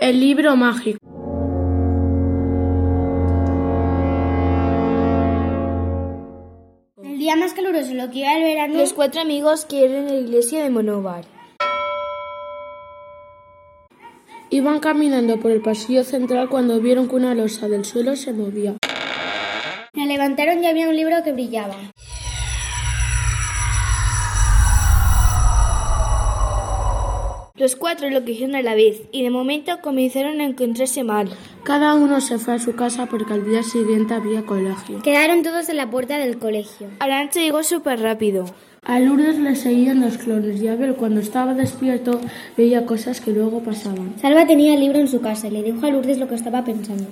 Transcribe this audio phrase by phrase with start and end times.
[0.00, 0.98] El libro mágico.
[7.04, 8.78] El día más caluroso, lo que iba el verano.
[8.78, 11.26] Los cuatro amigos quieren la iglesia de Monóvar.
[14.48, 18.78] Iban caminando por el pasillo central cuando vieron que una losa del suelo se movía.
[19.92, 21.76] La levantaron y había un libro que brillaba.
[27.60, 31.28] Los cuatro lo cogieron a la vez y de momento comenzaron a encontrarse mal.
[31.62, 35.02] Cada uno se fue a su casa porque al día siguiente había colegio.
[35.02, 36.88] Quedaron todos en la puerta del colegio.
[37.00, 38.46] Arancha llegó súper rápido.
[38.82, 42.18] A Lourdes le seguían los clones y Abel cuando estaba despierto
[42.56, 44.18] veía cosas que luego pasaban.
[44.18, 46.64] Salva tenía el libro en su casa y le dijo a Lourdes lo que estaba
[46.64, 47.08] pensando.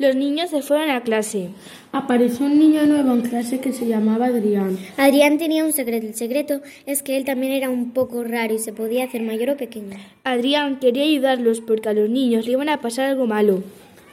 [0.00, 1.50] Los niños se fueron a clase.
[1.92, 4.78] Apareció un niño nuevo en clase que se llamaba Adrián.
[4.96, 6.06] Adrián tenía un secreto.
[6.06, 9.50] El secreto es que él también era un poco raro y se podía hacer mayor
[9.50, 9.98] o pequeño.
[10.24, 13.62] Adrián quería ayudarlos porque a los niños le iban a pasar algo malo.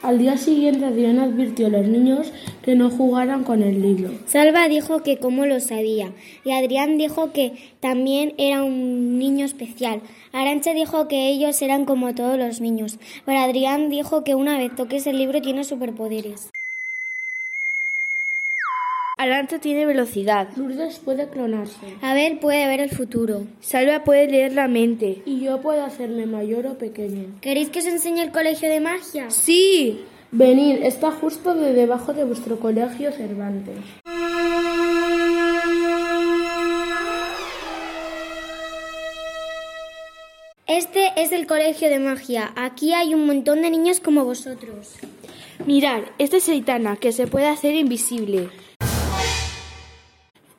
[0.00, 2.32] Al día siguiente Adrián advirtió a los niños
[2.62, 4.10] que no jugaran con el libro.
[4.26, 6.12] Salva dijo que cómo lo sabía
[6.44, 10.00] y Adrián dijo que también era un niño especial.
[10.32, 14.74] Arancha dijo que ellos eran como todos los niños, pero Adrián dijo que una vez
[14.76, 16.50] toques el libro tiene superpoderes.
[19.20, 20.48] Arancha tiene velocidad.
[20.56, 21.96] Lourdes puede clonarse.
[22.02, 23.48] Abel puede ver el futuro.
[23.58, 25.22] Salva puede leer la mente.
[25.26, 27.34] Y yo puedo hacerme mayor o pequeño.
[27.40, 29.28] ¿Queréis que os enseñe el colegio de magia?
[29.30, 30.04] Sí.
[30.30, 33.78] Venid, está justo de debajo de vuestro colegio Cervantes.
[40.68, 42.52] Este es el colegio de magia.
[42.54, 44.94] Aquí hay un montón de niños como vosotros.
[45.66, 48.48] Mirad, esta es Aitana, que se puede hacer invisible.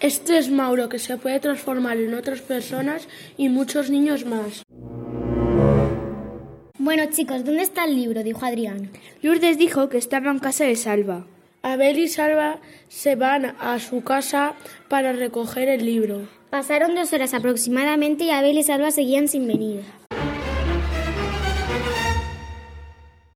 [0.00, 3.06] Este es Mauro, que se puede transformar en otras personas
[3.36, 4.62] y muchos niños más.
[6.78, 8.22] Bueno, chicos, ¿dónde está el libro?
[8.22, 8.90] dijo Adrián.
[9.20, 11.26] Lourdes dijo que estaba en casa de Salva.
[11.60, 14.54] Abel y Salva se van a su casa
[14.88, 16.26] para recoger el libro.
[16.48, 19.82] Pasaron dos horas aproximadamente y Abel y Salva seguían sin venir.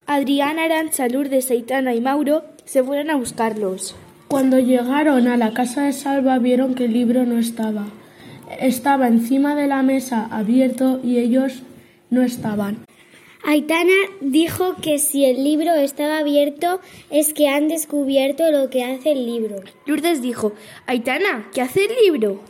[0.07, 3.95] Adrián, Arancha, Lourdes, Aitana y Mauro se fueron a buscarlos.
[4.35, 7.87] Cuando llegaron a la casa de Salva vieron que el libro no estaba.
[8.59, 11.63] Estaba encima de la mesa abierto y ellos
[12.11, 12.85] no estaban.
[13.45, 16.81] Aitana dijo que si el libro estaba abierto
[17.11, 19.63] es que han descubierto lo que hace el libro.
[19.87, 20.53] Lourdes dijo,
[20.87, 22.41] Aitana, ¿qué hace el libro?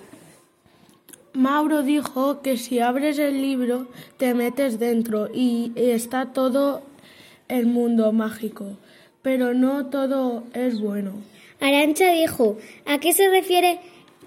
[1.34, 6.80] Mauro dijo que si abres el libro te metes dentro y está todo
[7.48, 8.78] el mundo mágico,
[9.20, 11.33] pero no todo es bueno.
[11.64, 13.80] Arancha dijo, ¿a qué se refiere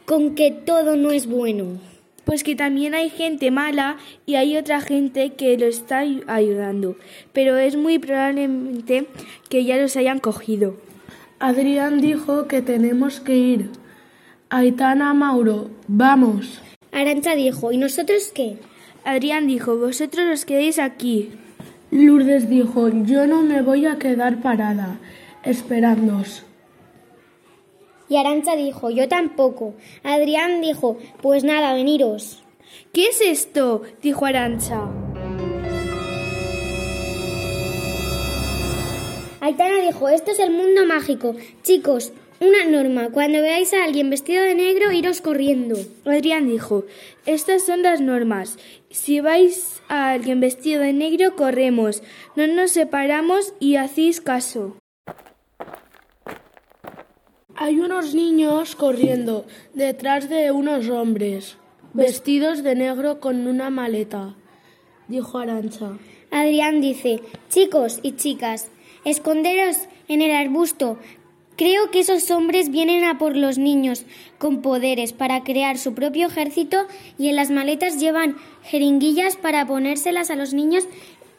[0.05, 1.79] con que todo no es bueno?
[2.25, 6.95] Pues que también hay gente mala y hay otra gente que lo está ayudando,
[7.33, 9.05] pero es muy probablemente
[9.49, 10.77] que ya los hayan cogido.
[11.37, 13.69] Adrián dijo que tenemos que ir.
[14.49, 16.59] Aitana, Mauro, vamos.
[16.91, 18.57] Arancha dijo, ¿y nosotros qué?
[19.05, 21.29] Adrián dijo, vosotros os quedéis aquí.
[21.91, 24.97] Lourdes dijo, yo no me voy a quedar parada,
[25.43, 26.46] esperándoos.
[28.09, 29.73] Y Arancha dijo, yo tampoco.
[30.03, 32.43] Adrián dijo, pues nada, veniros.
[32.93, 33.81] ¿Qué es esto?
[34.01, 34.87] dijo Arancha.
[39.41, 41.35] Aitana dijo, esto es el mundo mágico.
[41.63, 45.75] Chicos, una norma, cuando veáis a alguien vestido de negro, iros corriendo.
[46.05, 46.85] Adrián dijo,
[47.25, 48.57] estas son las normas.
[48.89, 52.03] Si vais a alguien vestido de negro, corremos.
[52.35, 54.77] No nos separamos y hacéis caso.
[57.59, 61.57] Hay unos niños corriendo detrás de unos hombres,
[61.91, 64.35] vestidos de negro con una maleta,
[65.07, 65.97] dijo Arancha.
[66.29, 67.19] Adrián dice,
[67.49, 68.69] chicos y chicas,
[69.05, 70.99] esconderos en el arbusto.
[71.55, 74.05] Creo que esos hombres vienen a por los niños
[74.37, 76.85] con poderes para crear su propio ejército
[77.17, 80.87] y en las maletas llevan jeringuillas para ponérselas a los niños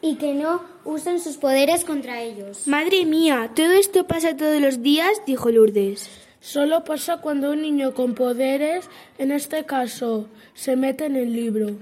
[0.01, 2.67] y que no usen sus poderes contra ellos.
[2.67, 5.21] Madre mía, ¿todo esto pasa todos los días?
[5.25, 6.09] dijo Lourdes.
[6.41, 11.75] Solo pasa cuando un niño con poderes, en este caso, se mete en el libro.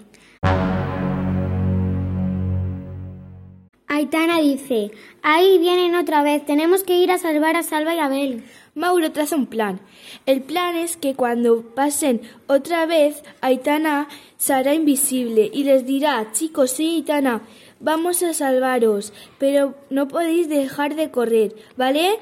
[3.89, 4.91] Aitana dice,
[5.23, 8.43] ahí vienen otra vez, tenemos que ir a salvar a Salva y a Abel.
[8.75, 9.79] Mauro traza un plan.
[10.27, 16.31] El plan es que cuando pasen otra vez, Aitana se hará invisible y les dirá,
[16.31, 17.41] chicos, sí, Aitana,
[17.79, 22.19] vamos a salvaros, pero no podéis dejar de correr, ¿vale?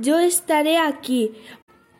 [0.00, 1.32] Yo estaré aquí.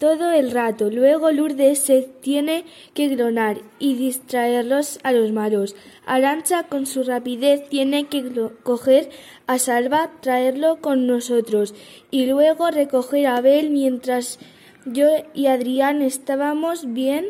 [0.01, 0.89] todo el rato.
[0.91, 2.65] Luego Lourdes se tiene
[2.95, 5.77] que clonar y distraerlos a los malos.
[6.07, 8.25] Arancha con su rapidez tiene que
[8.63, 9.11] coger
[9.47, 11.75] a Salva, traerlo con nosotros
[12.11, 14.39] y luego recoger a Abel mientras
[14.87, 17.27] yo y Adrián estábamos bien.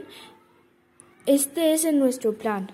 [1.26, 2.70] Este es nuestro plan.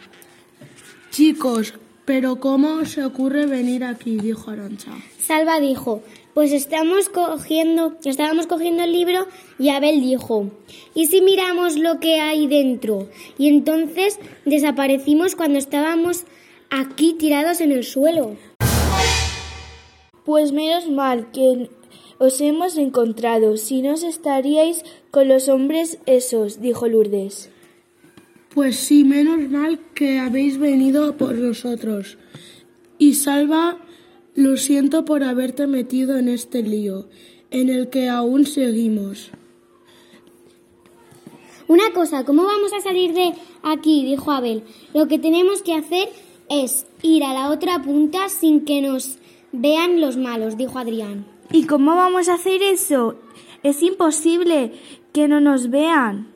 [1.11, 1.73] Chicos,
[2.07, 4.17] pero ¿cómo se ocurre venir aquí?
[4.17, 4.93] dijo Arancha.
[5.19, 6.03] Salva dijo,
[6.35, 9.27] pues estamos cogiendo, estábamos cogiendo el libro
[9.59, 10.51] y Abel dijo,
[10.95, 13.09] ¿y si miramos lo que hay dentro?
[13.37, 16.25] Y entonces desaparecimos cuando estábamos
[16.71, 18.37] aquí tirados en el suelo.
[20.25, 21.69] Pues menos mal que
[22.19, 27.51] os hemos encontrado, si no estaríais con los hombres esos, dijo Lourdes.
[28.57, 32.17] Pues sí, menos mal que habéis venido por nosotros.
[32.97, 33.77] Y Salva
[34.35, 37.07] lo siento por haberte metido en este lío,
[37.51, 39.31] en el que aún seguimos.
[41.69, 44.07] Una cosa, ¿cómo vamos a salir de aquí?
[44.07, 44.63] dijo Abel.
[44.95, 46.09] Lo que tenemos que hacer
[46.49, 49.19] es ir a la otra punta sin que nos
[49.53, 51.27] vean los malos, dijo Adrián.
[51.53, 53.17] ¿Y cómo vamos a hacer eso?
[53.63, 54.73] Es imposible
[55.13, 56.33] que no nos vean,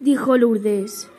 [0.00, 1.10] dijo Lourdes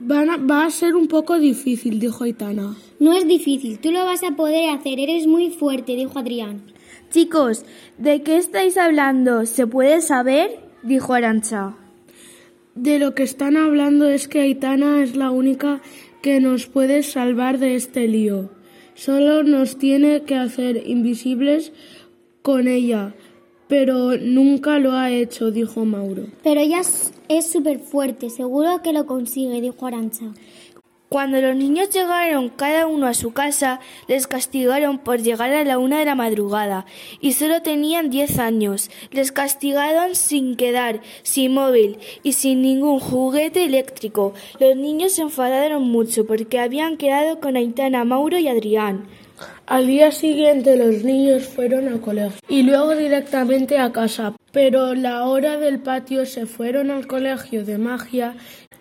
[0.00, 2.76] va a ser un poco difícil, dijo Aitana.
[3.00, 6.62] No es difícil, tú lo vas a poder hacer, eres muy fuerte, dijo Adrián.
[7.10, 7.64] Chicos,
[7.96, 9.46] ¿de qué estáis hablando?
[9.46, 10.60] ¿Se puede saber?
[10.82, 11.74] dijo Arancha.
[12.74, 15.80] De lo que están hablando es que Aitana es la única
[16.22, 18.50] que nos puede salvar de este lío.
[18.94, 21.72] Solo nos tiene que hacer invisibles
[22.42, 23.14] con ella,
[23.68, 26.26] pero nunca lo ha hecho, dijo Mauro.
[26.42, 26.82] Pero ella
[27.28, 30.32] es súper fuerte, seguro que lo consigue, dijo Arancha.
[31.08, 35.78] Cuando los niños llegaron cada uno a su casa, les castigaron por llegar a la
[35.78, 36.84] una de la madrugada
[37.22, 38.90] y solo tenían diez años.
[39.10, 44.34] Les castigaron sin quedar, sin móvil y sin ningún juguete eléctrico.
[44.60, 49.06] Los niños se enfadaron mucho porque habían quedado con Aitana, Mauro y Adrián.
[49.66, 55.24] Al día siguiente los niños fueron al colegio y luego directamente a casa, pero la
[55.24, 58.34] hora del patio se fueron al colegio de magia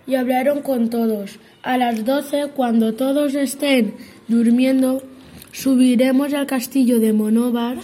[0.07, 1.37] y hablaron con todos.
[1.61, 3.95] A las doce, cuando todos estén
[4.27, 5.03] durmiendo,
[5.51, 7.77] subiremos al castillo de Monóvar.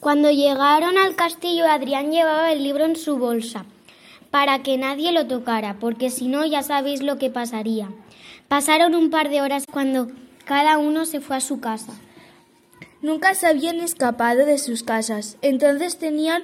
[0.00, 3.64] Cuando llegaron al castillo, Adrián llevaba el libro en su bolsa
[4.32, 7.88] para que nadie lo tocara, porque si no ya sabéis lo que pasaría.
[8.48, 10.08] Pasaron un par de horas cuando
[10.44, 11.92] cada uno se fue a su casa.
[13.02, 16.42] Nunca se habían escapado de sus casas, entonces tenían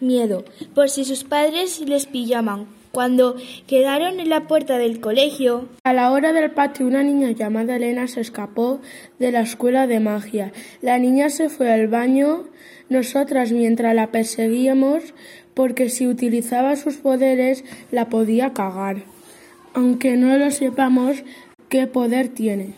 [0.00, 2.66] miedo por si sus padres les pillaban.
[2.90, 3.36] Cuando
[3.68, 8.08] quedaron en la puerta del colegio, a la hora del patio una niña llamada Elena
[8.08, 8.80] se escapó
[9.20, 10.52] de la escuela de magia.
[10.82, 12.48] La niña se fue al baño.
[12.88, 15.14] Nosotras, mientras la perseguíamos,
[15.54, 17.62] porque si utilizaba sus poderes
[17.92, 19.04] la podía cagar,
[19.74, 21.22] aunque no lo sepamos
[21.68, 22.74] qué poder tiene.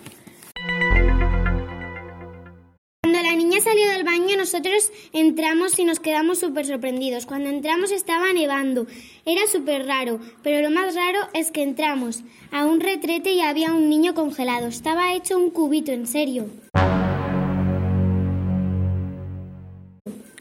[4.42, 7.26] Nosotros entramos y nos quedamos súper sorprendidos.
[7.26, 8.88] Cuando entramos estaba nevando.
[9.24, 13.72] Era súper raro, pero lo más raro es que entramos a un retrete y había
[13.72, 14.66] un niño congelado.
[14.66, 16.46] Estaba hecho un cubito, en serio.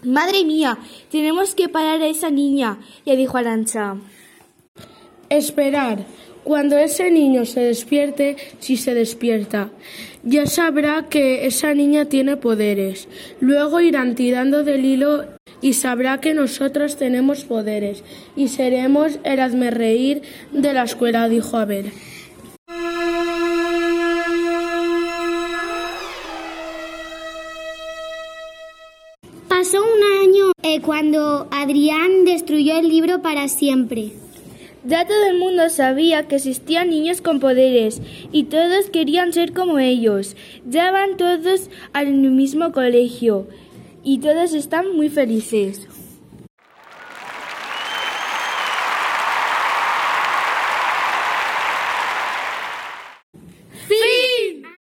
[0.03, 0.79] Madre mía,
[1.11, 3.97] tenemos que parar a esa niña, le dijo Arancha.
[5.29, 6.07] Esperar.
[6.43, 9.69] Cuando ese niño se despierte, si se despierta,
[10.23, 13.07] ya sabrá que esa niña tiene poderes.
[13.39, 15.25] Luego irán tirando del hilo
[15.61, 18.03] y sabrá que nosotros tenemos poderes
[18.35, 21.91] y seremos el reír de la escuela, dijo Abel.
[29.47, 34.11] Pasó un año eh, cuando Adrián destruyó el libro para siempre.
[34.83, 39.77] Ya todo el mundo sabía que existían niños con poderes y todos querían ser como
[39.77, 40.35] ellos.
[40.65, 43.47] Ya van todos al mismo colegio
[44.03, 45.87] y todos están muy felices.